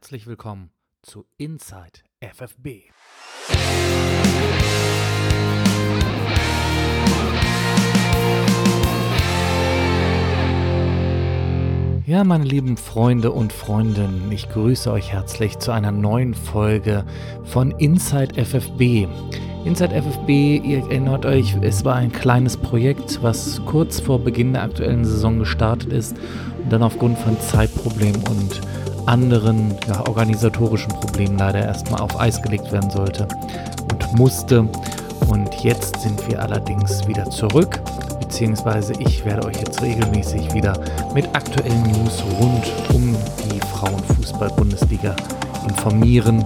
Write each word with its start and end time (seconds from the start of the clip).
herzlich 0.00 0.28
willkommen 0.28 0.70
zu 1.02 1.26
Inside 1.38 2.04
FFB. 2.20 2.92
Ja, 12.06 12.22
meine 12.22 12.44
lieben 12.44 12.76
Freunde 12.76 13.32
und 13.32 13.52
Freundinnen, 13.52 14.30
ich 14.30 14.48
grüße 14.48 14.88
euch 14.92 15.10
herzlich 15.10 15.58
zu 15.58 15.72
einer 15.72 15.90
neuen 15.90 16.34
Folge 16.34 17.04
von 17.42 17.72
Inside 17.72 18.40
FFB. 18.40 19.08
Inside 19.64 20.00
FFB, 20.00 20.28
ihr 20.64 20.78
erinnert 20.78 21.26
euch, 21.26 21.56
es 21.60 21.84
war 21.84 21.96
ein 21.96 22.12
kleines 22.12 22.56
Projekt, 22.56 23.20
was 23.20 23.60
kurz 23.66 23.98
vor 23.98 24.20
Beginn 24.20 24.52
der 24.52 24.62
aktuellen 24.62 25.04
Saison 25.04 25.40
gestartet 25.40 25.92
ist 25.92 26.16
und 26.62 26.72
dann 26.72 26.84
aufgrund 26.84 27.18
von 27.18 27.38
Zeitproblemen 27.40 28.22
und 28.28 28.60
anderen 29.08 29.74
ja, 29.88 30.06
organisatorischen 30.06 30.92
Problemen 30.92 31.38
leider 31.38 31.64
erstmal 31.64 32.00
auf 32.00 32.20
Eis 32.20 32.42
gelegt 32.42 32.70
werden 32.70 32.90
sollte 32.90 33.26
und 33.90 34.18
musste. 34.18 34.68
Und 35.28 35.54
jetzt 35.62 36.00
sind 36.00 36.28
wir 36.28 36.40
allerdings 36.42 37.06
wieder 37.08 37.28
zurück, 37.30 37.80
beziehungsweise 38.20 38.92
ich 38.98 39.24
werde 39.24 39.46
euch 39.46 39.56
jetzt 39.56 39.82
regelmäßig 39.82 40.52
wieder 40.52 40.78
mit 41.14 41.26
aktuellen 41.34 41.82
News 41.82 42.22
rund 42.38 42.70
um 42.94 43.16
die 43.50 43.60
Frauenfußball-Bundesliga 43.60 45.16
informieren. 45.66 46.44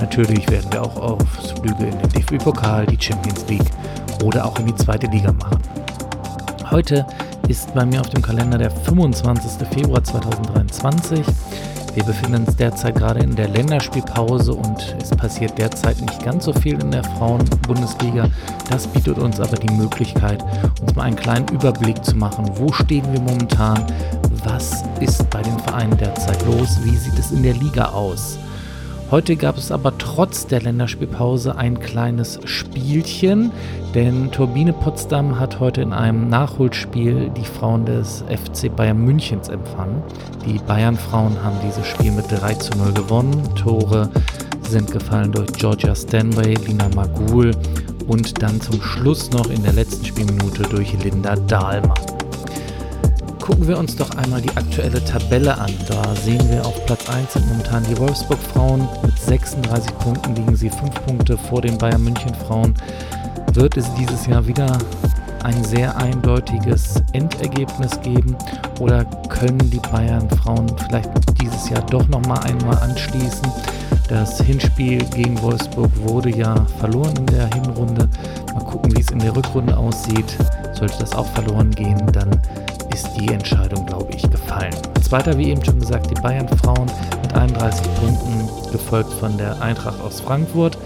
Natürlich 0.00 0.48
werden 0.50 0.72
wir 0.72 0.82
auch 0.82 0.96
Ausflüge 0.96 1.86
in 1.86 1.98
den 1.98 2.08
DFB-Pokal, 2.10 2.86
die 2.86 2.98
Champions 3.00 3.46
League 3.48 3.70
oder 4.24 4.44
auch 4.44 4.58
in 4.58 4.66
die 4.66 4.74
zweite 4.74 5.06
Liga 5.06 5.32
machen. 5.32 5.58
Heute 6.70 7.06
ist 7.48 7.74
bei 7.74 7.84
mir 7.84 8.00
auf 8.00 8.08
dem 8.10 8.22
Kalender 8.22 8.58
der 8.58 8.70
25. 8.70 9.66
Februar 9.68 10.02
2023. 10.04 11.24
Wir 11.94 12.04
befinden 12.04 12.46
uns 12.46 12.56
derzeit 12.56 12.94
gerade 12.94 13.20
in 13.20 13.34
der 13.34 13.48
Länderspielpause 13.48 14.54
und 14.54 14.96
es 15.02 15.10
passiert 15.10 15.58
derzeit 15.58 16.00
nicht 16.00 16.22
ganz 16.24 16.44
so 16.44 16.52
viel 16.52 16.80
in 16.80 16.92
der 16.92 17.02
Frauenbundesliga. 17.02 18.28
Das 18.70 18.86
bietet 18.86 19.18
uns 19.18 19.40
aber 19.40 19.56
die 19.56 19.72
Möglichkeit, 19.74 20.42
uns 20.80 20.94
mal 20.94 21.04
einen 21.04 21.16
kleinen 21.16 21.48
Überblick 21.48 22.04
zu 22.04 22.16
machen. 22.16 22.48
Wo 22.54 22.72
stehen 22.72 23.12
wir 23.12 23.20
momentan? 23.20 23.84
Was 24.44 24.84
ist 25.00 25.28
bei 25.30 25.42
den 25.42 25.58
Vereinen 25.58 25.96
derzeit 25.98 26.44
los? 26.46 26.78
Wie 26.84 26.96
sieht 26.96 27.18
es 27.18 27.32
in 27.32 27.42
der 27.42 27.54
Liga 27.54 27.86
aus? 27.86 28.38
Heute 29.10 29.34
gab 29.34 29.56
es 29.56 29.72
aber 29.72 29.98
trotz 29.98 30.46
der 30.46 30.62
Länderspielpause 30.62 31.56
ein 31.56 31.80
kleines 31.80 32.38
Spielchen, 32.44 33.50
denn 33.92 34.30
Turbine 34.30 34.72
Potsdam 34.72 35.40
hat 35.40 35.58
heute 35.58 35.80
in 35.80 35.92
einem 35.92 36.28
Nachholspiel 36.28 37.28
die 37.30 37.44
Frauen 37.44 37.86
des 37.86 38.22
FC 38.28 38.74
Bayern 38.74 39.04
Münchens 39.04 39.48
empfangen. 39.48 40.00
Die 40.46 40.60
Bayern-Frauen 40.60 41.42
haben 41.42 41.56
dieses 41.66 41.88
Spiel 41.88 42.12
mit 42.12 42.30
3 42.30 42.54
zu 42.54 42.78
0 42.78 42.92
gewonnen. 42.92 43.42
Tore 43.56 44.08
sind 44.68 44.92
gefallen 44.92 45.32
durch 45.32 45.52
Georgia 45.54 45.92
Stanway, 45.92 46.54
Lina 46.68 46.88
Magul 46.94 47.50
und 48.06 48.40
dann 48.40 48.60
zum 48.60 48.80
Schluss 48.80 49.32
noch 49.32 49.50
in 49.50 49.64
der 49.64 49.72
letzten 49.72 50.04
Spielminute 50.04 50.62
durch 50.62 50.92
Linda 51.02 51.34
Dahlmann. 51.34 52.19
Gucken 53.40 53.66
wir 53.66 53.78
uns 53.78 53.96
doch 53.96 54.10
einmal 54.10 54.40
die 54.40 54.50
aktuelle 54.50 55.02
Tabelle 55.04 55.56
an. 55.58 55.72
Da 55.88 56.14
sehen 56.16 56.48
wir 56.50 56.64
auf 56.64 56.84
Platz 56.86 57.08
1 57.08 57.32
sind 57.32 57.48
momentan 57.48 57.82
die 57.84 57.98
Wolfsburg-Frauen. 57.98 58.86
Mit 59.02 59.18
36 59.18 59.98
Punkten 59.98 60.36
liegen 60.36 60.54
sie 60.56 60.70
5 60.70 60.94
Punkte 61.06 61.36
vor 61.36 61.62
den 61.62 61.76
Bayern 61.78 62.04
München-Frauen. 62.04 62.74
Wird 63.54 63.76
es 63.76 63.92
dieses 63.94 64.26
Jahr 64.26 64.46
wieder 64.46 64.78
ein 65.42 65.64
sehr 65.64 65.96
eindeutiges 65.96 67.02
Endergebnis 67.12 67.98
geben 68.02 68.36
oder 68.78 69.04
können 69.28 69.70
die 69.70 69.80
Bayern-Frauen 69.90 70.70
vielleicht 70.86 71.10
dieses 71.40 71.70
Jahr 71.70 71.82
doch 71.86 72.06
nochmal 72.08 72.40
einmal 72.44 72.78
anschließen? 72.78 73.48
Das 74.08 74.40
Hinspiel 74.40 75.04
gegen 75.14 75.40
Wolfsburg 75.40 75.90
wurde 76.06 76.30
ja 76.30 76.66
verloren 76.78 77.16
in 77.16 77.26
der 77.26 77.46
Hinrunde. 77.54 78.08
Mal 78.52 78.64
gucken, 78.64 78.94
wie 78.94 79.00
es 79.00 79.10
in 79.10 79.18
der 79.18 79.34
Rückrunde 79.34 79.76
aussieht. 79.76 80.36
Sollte 80.74 80.98
das 80.98 81.12
auch 81.12 81.26
verloren 81.26 81.70
gehen, 81.70 82.00
dann 82.12 82.30
ist 82.92 83.08
die 83.18 83.28
Entscheidung, 83.28 83.86
glaube 83.86 84.12
ich, 84.14 84.28
gefallen. 84.30 84.74
Zweiter, 85.02 85.36
wie 85.38 85.50
eben 85.50 85.64
schon 85.64 85.80
gesagt, 85.80 86.10
die 86.10 86.20
Bayern-Frauen 86.20 86.90
mit 87.22 87.34
31 87.34 87.86
Punkten, 87.94 88.48
gefolgt 88.70 89.12
von 89.12 89.36
der 89.38 89.60
Eintracht 89.60 90.00
aus 90.00 90.20
Frankfurt. 90.20 90.78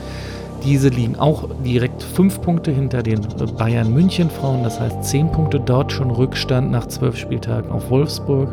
Diese 0.64 0.88
liegen 0.88 1.16
auch 1.16 1.48
direkt 1.62 2.02
5 2.02 2.40
Punkte 2.40 2.70
hinter 2.70 3.02
den 3.02 3.20
Bayern 3.58 3.92
München 3.92 4.30
Frauen, 4.30 4.62
das 4.62 4.80
heißt 4.80 5.04
10 5.04 5.30
Punkte 5.30 5.60
dort 5.60 5.92
schon 5.92 6.10
Rückstand 6.10 6.70
nach 6.70 6.86
12 6.86 7.18
Spieltagen 7.18 7.70
auf 7.70 7.90
Wolfsburg. 7.90 8.48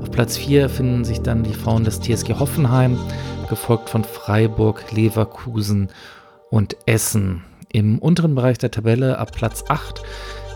Auf 0.00 0.10
Platz 0.12 0.36
4 0.36 0.68
finden 0.68 1.04
sich 1.04 1.22
dann 1.22 1.42
die 1.42 1.54
Frauen 1.54 1.82
des 1.82 2.00
TSG 2.00 2.34
Hoffenheim, 2.38 2.98
gefolgt 3.48 3.90
von 3.90 4.04
Freiburg, 4.04 4.92
Leverkusen 4.92 5.88
und 6.50 6.76
Essen. 6.86 7.42
Im 7.72 7.98
unteren 7.98 8.36
Bereich 8.36 8.58
der 8.58 8.70
Tabelle 8.70 9.18
ab 9.18 9.32
Platz 9.32 9.64
8 9.68 10.02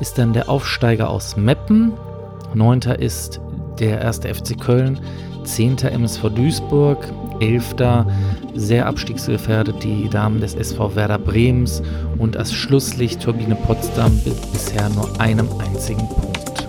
ist 0.01 0.19
dann 0.19 0.33
der 0.33 0.49
Aufsteiger 0.49 1.11
aus 1.11 1.37
Meppen 1.37 1.93
Neunter 2.55 2.99
ist 2.99 3.41
der 3.79 4.01
erste 4.01 4.33
FC 4.33 4.59
Köln, 4.59 5.01
zehnter 5.45 5.93
MSV 5.93 6.31
Duisburg, 6.35 7.13
elfter 7.41 8.07
sehr 8.55 8.87
abstiegsgefährdet 8.87 9.83
die 9.83 10.09
Damen 10.09 10.41
des 10.41 10.55
SV 10.55 10.95
Werder 10.95 11.19
Brems 11.19 11.83
und 12.19 12.37
als 12.37 12.53
Schlusslicht 12.53 13.21
Turbine 13.23 13.57
Potsdam 13.57 14.21
mit 14.25 14.53
bisher 14.53 14.89
nur 14.91 15.09
einem 15.21 15.49
einzigen 15.59 16.09
Punkt. 16.09 16.69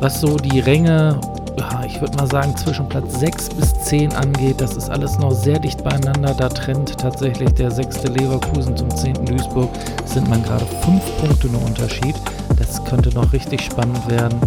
Was 0.00 0.20
so 0.20 0.36
die 0.36 0.58
Ränge, 0.58 1.20
ja, 1.56 1.84
ich 1.86 2.00
würde 2.00 2.16
mal 2.16 2.26
sagen 2.26 2.56
zwischen 2.56 2.88
Platz 2.88 3.20
6 3.20 3.50
bis 3.50 3.72
10 3.84 4.12
angeht, 4.14 4.60
das 4.60 4.76
ist 4.76 4.90
alles 4.90 5.16
noch 5.18 5.30
sehr 5.30 5.60
dicht 5.60 5.84
beieinander. 5.84 6.34
Da 6.34 6.48
trennt 6.48 6.98
tatsächlich 6.98 7.52
der 7.52 7.70
sechste 7.70 8.08
Leverkusen 8.08 8.76
zum 8.76 8.90
zehnten 8.96 9.26
Duisburg, 9.26 9.70
sind 10.04 10.28
man 10.28 10.42
gerade 10.42 10.66
fünf 10.82 11.02
Punkte 11.18 11.46
nur 11.46 11.64
Unterschied. 11.64 12.16
Das 12.56 12.84
könnte 12.84 13.10
noch 13.10 13.32
richtig 13.32 13.62
spannend 13.62 14.08
werden. 14.08 14.38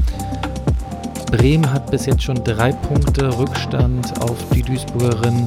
Bremen 1.32 1.72
hat 1.72 1.92
bis 1.92 2.06
jetzt 2.06 2.24
schon 2.24 2.44
drei 2.44 2.72
Punkte 2.72 3.38
Rückstand 3.38 4.22
auf 4.22 4.38
die 4.54 4.62
Duisburgerin 4.62 5.46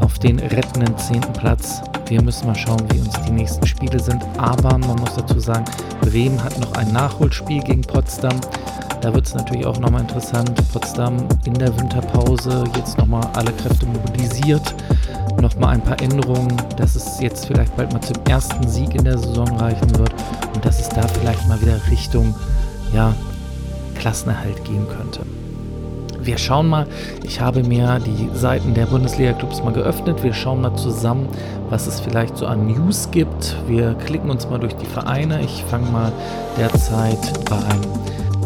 auf 0.00 0.18
den 0.18 0.38
rettenden 0.38 0.96
zehnten 0.96 1.32
Platz. 1.32 1.82
Wir 2.06 2.22
müssen 2.22 2.46
mal 2.46 2.54
schauen, 2.54 2.82
wie 2.92 3.00
uns 3.00 3.14
die 3.26 3.32
nächsten 3.32 3.66
Spiele 3.66 3.98
sind. 4.00 4.24
Aber 4.38 4.78
man 4.78 4.96
muss 4.96 5.14
dazu 5.14 5.38
sagen, 5.40 5.64
Bremen 6.00 6.42
hat 6.42 6.58
noch 6.58 6.72
ein 6.72 6.92
Nachholspiel 6.92 7.62
gegen 7.62 7.82
Potsdam. 7.82 8.40
Da 9.00 9.12
wird 9.12 9.26
es 9.26 9.34
natürlich 9.34 9.66
auch 9.66 9.78
nochmal 9.78 10.02
interessant. 10.02 10.52
Potsdam 10.72 11.16
in 11.44 11.54
der 11.54 11.76
Winterpause 11.78 12.64
jetzt 12.76 12.98
nochmal 12.98 13.26
alle 13.34 13.52
Kräfte 13.52 13.86
mobilisiert. 13.86 14.74
Nochmal 15.40 15.74
ein 15.74 15.82
paar 15.82 16.00
Änderungen, 16.00 16.56
dass 16.76 16.96
es 16.96 17.20
jetzt 17.20 17.46
vielleicht 17.46 17.76
bald 17.76 17.92
mal 17.92 18.00
zum 18.00 18.16
ersten 18.28 18.66
Sieg 18.68 18.94
in 18.94 19.04
der 19.04 19.18
Saison 19.18 19.48
reichen 19.56 19.96
wird 19.96 20.12
und 20.54 20.64
dass 20.64 20.80
es 20.80 20.88
da 20.88 21.06
vielleicht 21.06 21.46
mal 21.48 21.60
wieder 21.60 21.80
Richtung 21.90 22.34
ja, 22.92 23.14
Klassenerhalt 23.94 24.64
gehen 24.64 24.86
könnte. 24.88 25.20
Wir 26.20 26.36
schauen 26.36 26.68
mal, 26.68 26.86
ich 27.22 27.40
habe 27.40 27.62
mir 27.62 28.00
die 28.00 28.28
Seiten 28.36 28.74
der 28.74 28.86
Bundesliga-Clubs 28.86 29.62
mal 29.62 29.72
geöffnet. 29.72 30.22
Wir 30.24 30.34
schauen 30.34 30.60
mal 30.60 30.74
zusammen, 30.76 31.28
was 31.70 31.86
es 31.86 32.00
vielleicht 32.00 32.36
so 32.36 32.46
an 32.46 32.66
News 32.66 33.10
gibt. 33.10 33.56
Wir 33.66 33.94
klicken 33.94 34.30
uns 34.30 34.48
mal 34.50 34.58
durch 34.58 34.74
die 34.74 34.86
Vereine. 34.86 35.40
Ich 35.42 35.64
fange 35.70 35.88
mal 35.90 36.12
derzeit 36.58 37.48
beim 37.48 37.80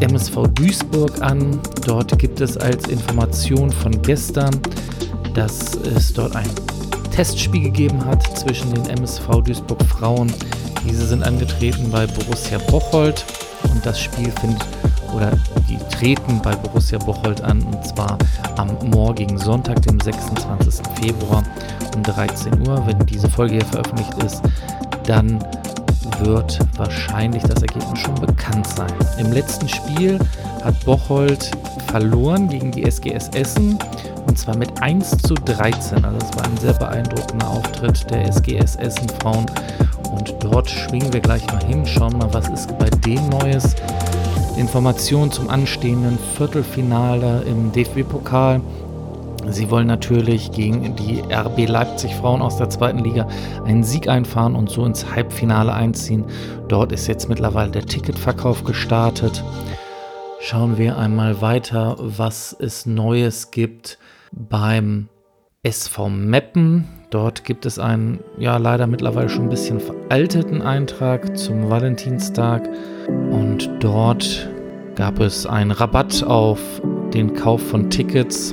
MSV 0.00 0.46
Duisburg 0.54 1.22
an. 1.22 1.58
Dort 1.86 2.18
gibt 2.18 2.40
es 2.40 2.58
als 2.58 2.86
Information 2.88 3.72
von 3.72 4.00
gestern, 4.02 4.50
dass 5.34 5.74
es 5.74 6.12
dort 6.12 6.36
ein 6.36 6.50
Testspiel 7.12 7.64
gegeben 7.64 8.04
hat 8.04 8.22
zwischen 8.38 8.72
den 8.72 8.86
MSV 8.86 9.42
Duisburg 9.44 9.82
Frauen. 9.84 10.32
Diese 10.84 11.06
sind 11.06 11.22
angetreten 11.22 11.90
bei 11.90 12.06
Borussia 12.06 12.58
Bocholt 12.70 13.24
und 13.70 13.84
das 13.84 14.00
Spiel 14.00 14.30
findet 14.40 14.64
oder 15.14 15.32
die 15.68 15.78
treten 15.94 16.40
bei 16.42 16.56
Borussia 16.56 16.98
Bocholt 16.98 17.42
an 17.42 17.62
und 17.62 17.86
zwar 17.86 18.16
am 18.56 18.76
morgigen 18.90 19.36
Sonntag, 19.36 19.82
dem 19.82 20.00
26. 20.00 20.82
Februar 21.00 21.42
um 21.94 22.02
13 22.02 22.66
Uhr. 22.66 22.82
Wenn 22.86 23.04
diese 23.06 23.28
Folge 23.28 23.56
hier 23.56 23.66
veröffentlicht 23.66 24.14
ist, 24.24 24.42
dann 25.06 25.38
wird 26.20 26.58
wahrscheinlich 26.76 27.42
das 27.42 27.62
Ergebnis 27.62 27.98
schon 28.00 28.14
bekannt 28.14 28.66
sein. 28.66 28.92
Im 29.18 29.32
letzten 29.32 29.68
Spiel 29.68 30.18
hat 30.64 30.84
Bocholt 30.84 31.50
verloren 31.88 32.48
gegen 32.48 32.70
die 32.70 32.84
SGS 32.84 33.28
Essen 33.34 33.78
und 34.26 34.38
zwar 34.38 34.56
mit 34.56 34.82
1 34.82 35.18
zu 35.18 35.34
13. 35.34 36.04
Also 36.04 36.18
es 36.18 36.36
war 36.36 36.44
ein 36.44 36.56
sehr 36.56 36.74
beeindruckender 36.74 37.48
Auftritt 37.48 38.10
der 38.10 38.26
SGS 38.28 38.76
Essen 38.76 39.08
Frauen 39.20 39.46
und 40.12 40.34
dort 40.40 40.70
schwingen 40.70 41.12
wir 41.12 41.20
gleich 41.20 41.46
mal 41.48 41.62
hin, 41.64 41.84
schauen 41.86 42.16
mal, 42.18 42.32
was 42.32 42.48
ist 42.48 42.78
bei 42.78 42.88
denen 42.88 43.28
Neues. 43.28 43.74
Informationen 44.56 45.32
zum 45.32 45.48
anstehenden 45.48 46.18
Viertelfinale 46.36 47.42
im 47.42 47.72
DFB-Pokal. 47.72 48.60
Sie 49.48 49.70
wollen 49.70 49.88
natürlich 49.88 50.52
gegen 50.52 50.94
die 50.94 51.20
RB 51.32 51.68
Leipzig 51.68 52.14
Frauen 52.14 52.42
aus 52.42 52.58
der 52.58 52.70
zweiten 52.70 52.98
Liga 52.98 53.26
einen 53.64 53.82
Sieg 53.82 54.08
einfahren 54.08 54.54
und 54.54 54.70
so 54.70 54.84
ins 54.86 55.14
Halbfinale 55.14 55.72
einziehen. 55.72 56.24
Dort 56.68 56.92
ist 56.92 57.08
jetzt 57.08 57.28
mittlerweile 57.28 57.70
der 57.70 57.86
Ticketverkauf 57.86 58.62
gestartet. 58.62 59.42
Schauen 60.44 60.76
wir 60.76 60.98
einmal 60.98 61.40
weiter, 61.40 61.94
was 62.00 62.54
es 62.58 62.84
Neues 62.84 63.52
gibt 63.52 63.96
beim 64.32 65.08
SV 65.62 66.08
Meppen. 66.08 66.88
Dort 67.10 67.44
gibt 67.44 67.64
es 67.64 67.78
einen, 67.78 68.18
ja, 68.38 68.56
leider 68.56 68.88
mittlerweile 68.88 69.28
schon 69.28 69.44
ein 69.44 69.50
bisschen 69.50 69.78
veralteten 69.78 70.60
Eintrag 70.60 71.38
zum 71.38 71.70
Valentinstag. 71.70 72.68
Und 73.30 73.70
dort 73.78 74.50
gab 74.96 75.20
es 75.20 75.46
einen 75.46 75.70
Rabatt 75.70 76.24
auf 76.24 76.58
den 77.14 77.34
Kauf 77.34 77.62
von 77.62 77.88
Tickets. 77.88 78.52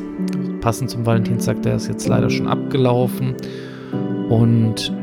Passend 0.62 0.92
zum 0.92 1.08
Valentinstag, 1.08 1.64
der 1.64 1.78
ist 1.78 1.88
jetzt 1.88 2.08
leider 2.08 2.30
schon 2.30 2.48
abgelaufen. 2.48 3.36
Und 4.30 4.94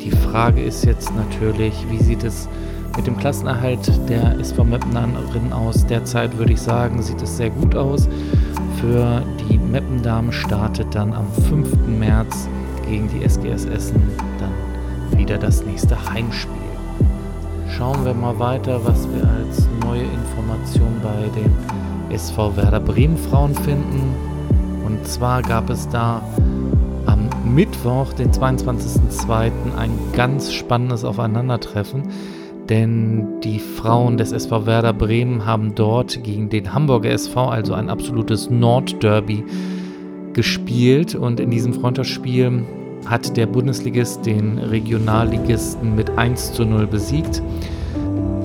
die 0.00 0.12
Frage 0.12 0.62
ist 0.62 0.84
jetzt 0.84 1.12
natürlich, 1.16 1.74
wie 1.90 1.98
sieht 1.98 2.22
es 2.22 2.48
mit 2.96 3.06
dem 3.06 3.16
Klassenerhalt 3.16 3.90
der 4.08 4.38
SV 4.38 4.64
Meppenerinnen 4.64 5.52
aus? 5.52 5.86
Derzeit 5.86 6.36
würde 6.38 6.52
ich 6.52 6.60
sagen, 6.60 7.02
sieht 7.02 7.22
es 7.22 7.36
sehr 7.36 7.50
gut 7.50 7.74
aus. 7.74 8.08
Für 8.80 9.22
die 9.48 9.58
Meppendamen 9.58 10.32
startet 10.32 10.94
dann 10.94 11.12
am 11.12 11.26
5. 11.48 11.86
März 11.86 12.48
gegen 12.88 13.08
die 13.08 13.24
SGS 13.24 13.66
Essen 13.66 14.02
dann 14.38 15.18
wieder 15.18 15.38
das 15.38 15.64
nächste 15.64 15.96
Heimspiel. 16.10 16.52
Schauen 17.68 18.04
wir 18.04 18.14
mal 18.14 18.38
weiter, 18.38 18.80
was 18.84 19.08
wir 19.08 19.28
als 19.28 19.68
neue 19.84 20.02
Information 20.02 21.00
bei 21.02 21.40
den 21.40 21.52
SV 22.12 22.56
Werder 22.56 22.80
Bremen 22.80 23.16
Frauen 23.16 23.54
finden. 23.54 24.14
Und 24.84 25.06
zwar 25.06 25.42
gab 25.42 25.70
es 25.70 25.88
da 25.88 26.22
am 27.06 27.28
Mittwoch, 27.44 28.12
den 28.12 28.30
22.02., 28.30 29.50
ein 29.76 29.90
ganz 30.12 30.52
spannendes 30.52 31.04
Aufeinandertreffen. 31.04 32.10
Denn 32.68 33.40
die 33.40 33.58
Frauen 33.58 34.16
des 34.16 34.32
SV 34.32 34.66
Werder 34.66 34.92
Bremen 34.92 35.44
haben 35.44 35.74
dort 35.74 36.22
gegen 36.22 36.48
den 36.48 36.72
Hamburger 36.72 37.10
SV, 37.10 37.48
also 37.48 37.74
ein 37.74 37.90
absolutes 37.90 38.50
Nordderby, 38.50 39.44
gespielt. 40.32 41.14
Und 41.14 41.40
in 41.40 41.50
diesem 41.50 41.74
Freundschaftsspiel 41.74 42.64
hat 43.06 43.36
der 43.36 43.46
Bundesligist 43.46 44.24
den 44.24 44.58
Regionalligisten 44.58 45.94
mit 45.94 46.10
1 46.16 46.52
zu 46.52 46.64
0 46.64 46.86
besiegt. 46.86 47.42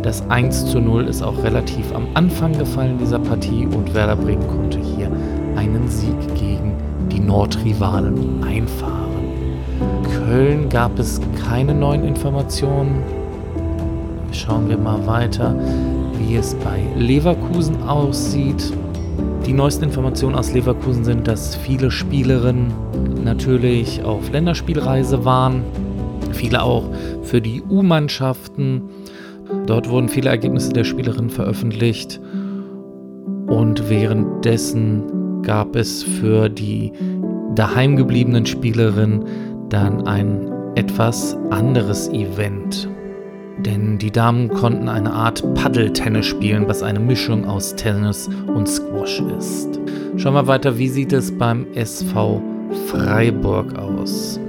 Das 0.02 0.28
1 0.30 0.68
zu 0.68 0.80
0 0.80 1.08
ist 1.08 1.22
auch 1.22 1.44
relativ 1.44 1.94
am 1.94 2.08
Anfang 2.14 2.58
gefallen 2.58 2.98
dieser 2.98 3.20
Partie 3.20 3.66
und 3.66 3.94
Werder 3.94 4.16
Bremen 4.16 4.48
konnte 4.48 4.80
hier 4.80 5.12
einen 5.56 5.88
Sieg 5.88 6.16
gegen 6.36 6.74
die 7.12 7.20
Nordrivalen 7.20 8.44
einfahren. 8.44 8.98
Köln 10.26 10.70
gab 10.70 10.98
es 10.98 11.20
keine 11.48 11.74
neuen 11.74 12.04
Informationen. 12.04 13.04
Schauen 14.38 14.70
wir 14.70 14.78
mal 14.78 15.08
weiter, 15.08 15.56
wie 16.20 16.36
es 16.36 16.54
bei 16.54 16.80
Leverkusen 16.96 17.82
aussieht. 17.82 18.72
Die 19.48 19.54
neuesten 19.54 19.86
Informationen 19.86 20.36
aus 20.36 20.54
Leverkusen 20.54 21.04
sind, 21.04 21.28
dass 21.28 21.56
viele 21.56 21.90
Spielerinnen 21.90 22.72
natürlich 23.24 24.04
auf 24.04 24.32
Länderspielreise 24.32 25.26
waren, 25.26 25.64
viele 26.34 26.62
auch 26.62 26.84
für 27.24 27.42
die 27.42 27.64
U-Mannschaften. 27.64 28.84
Dort 29.66 29.90
wurden 29.90 30.08
viele 30.08 30.30
Ergebnisse 30.30 30.72
der 30.72 30.84
Spielerinnen 30.84 31.32
veröffentlicht 31.32 32.22
und 33.48 33.90
währenddessen 33.90 35.42
gab 35.42 35.76
es 35.76 36.04
für 36.04 36.48
die 36.48 36.94
daheim 37.56 37.96
gebliebenen 37.96 38.46
Spielerinnen 38.46 39.26
dann 39.70 40.06
ein 40.06 40.52
etwas 40.76 41.36
anderes 41.50 42.08
Event. 42.10 42.88
Denn 43.60 43.98
die 43.98 44.12
Damen 44.12 44.50
konnten 44.50 44.88
eine 44.88 45.12
Art 45.12 45.44
Paddeltennis 45.56 46.26
spielen, 46.26 46.68
was 46.68 46.84
eine 46.84 47.00
Mischung 47.00 47.46
aus 47.46 47.76
Tennis 47.76 48.30
und 48.48 48.68
Squash 48.68 49.22
ist. 49.38 49.80
Schauen 50.18 50.36
wir 50.36 50.48
weiter, 50.48 50.78
wie 50.78 50.90
sieht 50.90 51.14
es 51.14 51.36
beim 51.36 51.66
SV 51.74 52.42
Freiburg 52.88 53.78
aus? 53.78 54.40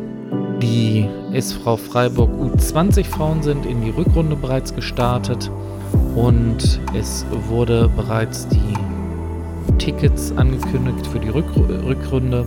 Die 0.61 1.07
SV 1.33 1.77
Freiburg 1.77 2.31
U20 2.33 3.05
Frauen 3.05 3.43
sind 3.43 3.65
in 3.65 3.81
die 3.81 3.91
Rückrunde 3.91 4.37
bereits 4.37 4.75
gestartet 4.75 5.51
und 6.15 6.81
es 6.99 7.25
wurde 7.49 7.89
bereits 7.97 8.49
die 8.49 8.75
Tickets 9.79 10.33
angekündigt 10.37 11.07
für 11.07 11.21
die 11.21 11.29
Rückrunde 11.29 12.45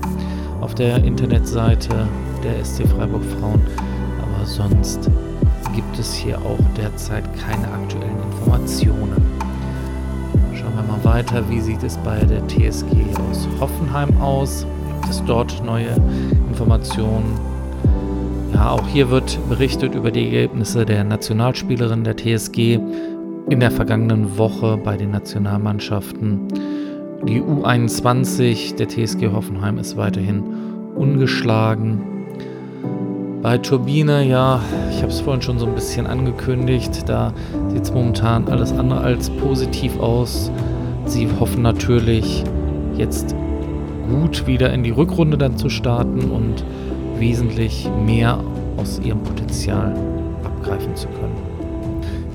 auf 0.59 0.75
der 0.75 1.03
Internetseite 1.03 2.07
der 2.43 2.63
SC 2.63 2.87
Freiburg 2.87 3.23
Frauen. 3.39 3.61
Aber 4.21 4.45
sonst 4.45 5.09
gibt 5.73 5.99
es 5.99 6.13
hier 6.13 6.37
auch 6.39 6.59
derzeit 6.77 7.23
keine 7.37 7.67
aktuellen 7.71 8.17
Informationen. 8.31 9.21
Schauen 10.53 10.75
wir 10.75 10.83
mal 10.83 11.03
weiter, 11.03 11.43
wie 11.49 11.59
sieht 11.59 11.83
es 11.83 11.97
bei 11.97 12.19
der 12.19 12.45
TSG 12.47 12.85
aus 13.29 13.47
Hoffenheim 13.59 14.21
aus? 14.21 14.65
Gibt 15.01 15.09
es 15.09 15.23
dort 15.25 15.63
neue 15.65 15.95
Informationen? 16.49 17.39
Ja, 18.53 18.71
auch 18.71 18.87
hier 18.87 19.09
wird 19.09 19.39
berichtet 19.49 19.95
über 19.95 20.11
die 20.11 20.25
Ergebnisse 20.25 20.85
der 20.85 21.03
Nationalspielerin 21.03 22.03
der 22.03 22.17
TSG 22.17 22.79
in 23.49 23.59
der 23.59 23.71
vergangenen 23.71 24.37
Woche 24.37 24.77
bei 24.77 24.97
den 24.97 25.11
Nationalmannschaften. 25.11 26.47
Die 27.27 27.41
U21 27.41 28.75
der 28.75 28.87
TSG 28.87 29.27
Hoffenheim 29.31 29.77
ist 29.77 29.95
weiterhin 29.95 30.43
ungeschlagen. 30.95 32.01
Bei 33.41 33.57
Turbine, 33.57 34.23
ja, 34.23 34.61
ich 34.91 34.97
habe 34.97 35.11
es 35.11 35.19
vorhin 35.19 35.41
schon 35.41 35.57
so 35.57 35.65
ein 35.65 35.73
bisschen 35.73 36.05
angekündigt, 36.05 37.09
da 37.09 37.33
sieht 37.69 37.81
es 37.81 37.91
momentan 37.91 38.47
alles 38.47 38.71
andere 38.71 39.01
als 39.01 39.31
positiv 39.31 39.99
aus. 39.99 40.51
Sie 41.05 41.27
hoffen 41.39 41.63
natürlich 41.63 42.43
jetzt 42.97 43.35
gut 44.07 44.45
wieder 44.45 44.71
in 44.71 44.83
die 44.83 44.91
Rückrunde 44.91 45.39
dann 45.39 45.57
zu 45.57 45.69
starten 45.69 46.29
und 46.29 46.63
wesentlich 47.17 47.89
mehr 48.05 48.39
aus 48.77 48.99
ihrem 49.03 49.23
Potenzial 49.23 49.95
abgreifen 50.43 50.95
zu 50.95 51.07
können. 51.07 51.35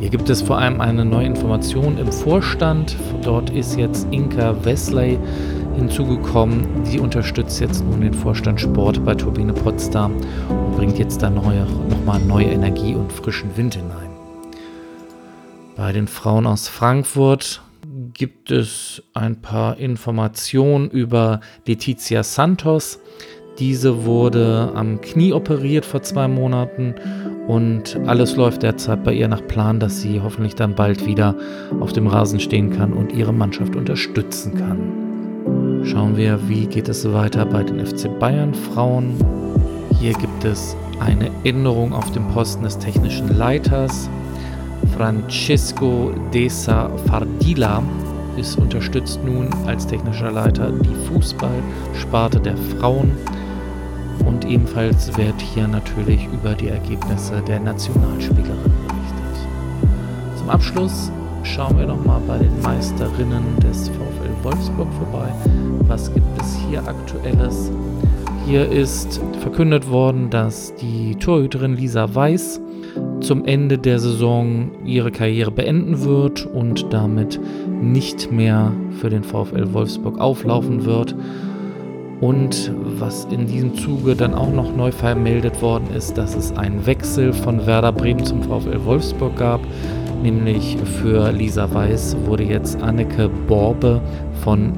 Hier 0.00 0.10
gibt 0.10 0.28
es 0.28 0.42
vor 0.42 0.58
allem 0.58 0.80
eine 0.80 1.04
neue 1.04 1.26
Information 1.26 1.98
im 1.98 2.10
Vorstand. 2.10 2.96
Dort 3.22 3.50
ist 3.50 3.78
jetzt 3.78 4.08
Inka 4.10 4.56
Wesley 4.64 5.18
hinzugekommen. 5.76 6.84
Sie 6.84 6.98
unterstützt 6.98 7.60
jetzt 7.60 7.84
nun 7.84 8.00
den 8.00 8.14
Vorstand 8.14 8.60
Sport 8.60 9.04
bei 9.04 9.14
Turbine 9.14 9.52
Potsdam 9.52 10.16
und 10.48 10.76
bringt 10.76 10.98
jetzt 10.98 11.22
da 11.22 11.30
neue, 11.30 11.66
nochmal 11.90 12.20
neue 12.20 12.46
Energie 12.46 12.94
und 12.94 13.12
frischen 13.12 13.56
Wind 13.56 13.74
hinein. 13.74 14.10
Bei 15.76 15.92
den 15.92 16.08
Frauen 16.08 16.46
aus 16.46 16.68
Frankfurt 16.68 17.60
gibt 18.14 18.50
es 18.50 19.02
ein 19.14 19.42
paar 19.42 19.76
Informationen 19.76 20.90
über 20.90 21.40
Letizia 21.66 22.22
Santos. 22.22 22.98
Diese 23.58 24.04
wurde 24.04 24.72
am 24.74 25.00
Knie 25.00 25.32
operiert 25.32 25.84
vor 25.84 26.02
zwei 26.02 26.28
Monaten 26.28 26.94
und 27.46 27.98
alles 28.06 28.36
läuft 28.36 28.62
derzeit 28.62 29.04
bei 29.04 29.12
ihr 29.12 29.28
nach 29.28 29.46
Plan, 29.46 29.78
dass 29.78 30.00
sie 30.00 30.20
hoffentlich 30.20 30.54
dann 30.54 30.74
bald 30.74 31.06
wieder 31.06 31.34
auf 31.80 31.92
dem 31.92 32.06
Rasen 32.06 32.40
stehen 32.40 32.70
kann 32.70 32.92
und 32.92 33.12
ihre 33.12 33.32
Mannschaft 33.32 33.76
unterstützen 33.76 34.56
kann. 34.56 35.05
Schauen 35.86 36.16
wir, 36.16 36.48
wie 36.48 36.66
geht 36.66 36.88
es 36.88 37.10
weiter 37.12 37.46
bei 37.46 37.62
den 37.62 37.84
FC 37.86 38.18
Bayern 38.18 38.52
Frauen. 38.52 39.14
Hier 40.00 40.14
gibt 40.14 40.44
es 40.44 40.76
eine 40.98 41.30
Änderung 41.44 41.92
auf 41.92 42.10
dem 42.10 42.26
Posten 42.28 42.64
des 42.64 42.76
technischen 42.76 43.36
Leiters. 43.36 44.10
Francesco 44.96 46.12
Desa 46.34 46.90
Fardila 47.06 47.84
ist 48.36 48.58
unterstützt 48.58 49.20
nun 49.24 49.48
als 49.66 49.86
technischer 49.86 50.32
Leiter 50.32 50.72
die 50.72 50.94
Fußballsparte 51.06 52.40
der 52.40 52.56
Frauen. 52.56 53.12
Und 54.24 54.44
ebenfalls 54.44 55.16
wird 55.16 55.40
hier 55.40 55.68
natürlich 55.68 56.26
über 56.32 56.54
die 56.54 56.68
Ergebnisse 56.68 57.40
der 57.46 57.60
Nationalspielerin 57.60 58.72
berichtet. 58.88 59.48
Zum 60.36 60.50
Abschluss 60.50 61.12
schauen 61.46 61.78
wir 61.78 61.86
nochmal 61.86 62.20
bei 62.26 62.38
den 62.38 62.60
Meisterinnen 62.60 63.44
des 63.62 63.88
VfL 63.88 64.44
Wolfsburg 64.44 64.88
vorbei. 64.94 65.28
Was 65.86 66.12
gibt 66.12 66.26
es 66.40 66.58
hier 66.68 66.80
aktuelles? 66.86 67.70
Hier 68.46 68.68
ist 68.70 69.20
verkündet 69.40 69.88
worden, 69.88 70.28
dass 70.30 70.74
die 70.74 71.14
Torhüterin 71.14 71.76
Lisa 71.76 72.14
Weiß 72.14 72.60
zum 73.20 73.44
Ende 73.44 73.78
der 73.78 73.98
Saison 73.98 74.70
ihre 74.84 75.10
Karriere 75.10 75.50
beenden 75.50 76.04
wird 76.04 76.46
und 76.46 76.92
damit 76.92 77.40
nicht 77.80 78.30
mehr 78.32 78.72
für 79.00 79.10
den 79.10 79.22
VfL 79.22 79.72
Wolfsburg 79.72 80.18
auflaufen 80.18 80.84
wird. 80.84 81.14
Und 82.20 82.72
was 82.98 83.26
in 83.30 83.46
diesem 83.46 83.74
Zuge 83.74 84.16
dann 84.16 84.34
auch 84.34 84.50
noch 84.50 84.74
neu 84.74 84.90
vermeldet 84.90 85.60
worden 85.60 85.88
ist, 85.94 86.16
dass 86.16 86.34
es 86.34 86.56
einen 86.56 86.86
Wechsel 86.86 87.32
von 87.32 87.66
Werder 87.66 87.92
Bremen 87.92 88.24
zum 88.24 88.42
VfL 88.42 88.84
Wolfsburg 88.84 89.36
gab. 89.36 89.60
Nämlich 90.26 90.76
für 91.00 91.30
Lisa 91.30 91.72
Weiß 91.72 92.16
wurde 92.24 92.42
jetzt 92.42 92.82
Anneke 92.82 93.28
Borbe 93.28 94.00
von 94.42 94.72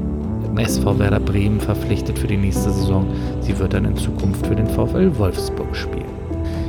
SV 0.59 0.99
Werder 0.99 1.21
Bremen 1.21 1.59
verpflichtet 1.59 2.19
für 2.19 2.26
die 2.26 2.37
nächste 2.37 2.71
Saison. 2.71 3.07
Sie 3.40 3.59
wird 3.59 3.73
dann 3.73 3.87
in 3.87 3.97
Zukunft 3.97 4.47
für 4.47 4.55
den 4.55 4.67
VfL 4.67 5.11
Wolfsburg 5.17 5.75
spielen. 5.75 6.05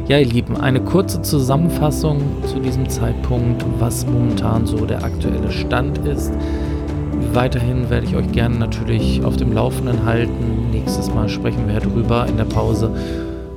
Ja, 0.08 0.18
ihr 0.18 0.28
Lieben, 0.28 0.56
eine 0.56 0.80
kurze 0.80 1.22
Zusammenfassung 1.22 2.22
zu 2.48 2.62
diesem 2.62 2.88
Zeitpunkt, 2.88 3.66
was 3.80 4.08
momentan 4.08 4.66
so 4.66 4.86
der 4.86 5.04
aktuelle 5.04 5.52
Stand 5.52 5.98
ist. 6.08 6.32
Weiterhin 7.34 7.90
werde 7.90 8.08
ich 8.08 8.16
euch 8.16 8.32
gerne 8.32 8.58
natürlich 8.58 9.26
auf 9.26 9.36
dem 9.36 9.52
Laufenden 9.52 10.06
halten. 10.06 10.70
Nächstes 10.72 11.14
Mal 11.14 11.28
sprechen 11.28 11.68
wir 11.68 11.82
darüber 11.82 12.28
in 12.28 12.38
der 12.38 12.46
Pause. 12.46 12.92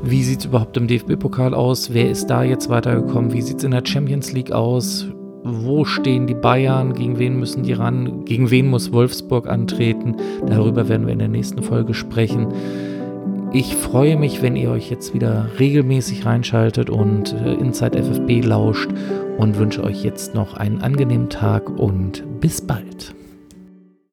Wie 0.04 0.24
sieht 0.24 0.40
es 0.40 0.46
überhaupt 0.46 0.76
im 0.76 0.88
DFB-Pokal 0.88 1.54
aus? 1.54 1.94
Wer 1.94 2.10
ist 2.10 2.26
da 2.26 2.42
jetzt 2.42 2.68
weitergekommen? 2.68 3.32
Wie 3.32 3.40
sieht 3.40 3.58
es 3.58 3.64
in 3.64 3.70
der 3.70 3.86
Champions 3.86 4.32
League 4.32 4.50
aus? 4.50 5.06
Wo 5.44 5.84
stehen 5.84 6.26
die 6.26 6.34
Bayern? 6.34 6.92
Gegen 6.92 7.20
wen 7.20 7.38
müssen 7.38 7.62
die 7.62 7.72
ran? 7.72 8.24
Gegen 8.24 8.50
wen 8.50 8.68
muss 8.68 8.92
Wolfsburg 8.92 9.48
antreten? 9.48 10.16
Darüber 10.46 10.88
werden 10.88 11.06
wir 11.06 11.12
in 11.12 11.20
der 11.20 11.28
nächsten 11.28 11.62
Folge 11.62 11.94
sprechen. 11.94 12.48
Ich 13.52 13.76
freue 13.76 14.16
mich, 14.16 14.42
wenn 14.42 14.56
ihr 14.56 14.70
euch 14.70 14.90
jetzt 14.90 15.14
wieder 15.14 15.46
regelmäßig 15.60 16.26
reinschaltet 16.26 16.90
und 16.90 17.34
äh, 17.34 17.54
Inside 17.54 18.02
FFB 18.02 18.44
lauscht 18.44 18.90
und 19.38 19.58
wünsche 19.58 19.84
euch 19.84 20.02
jetzt 20.02 20.34
noch 20.34 20.54
einen 20.54 20.80
angenehmen 20.80 21.28
Tag 21.28 21.70
und 21.70 22.24
bis 22.40 22.60
bald. 22.60 23.14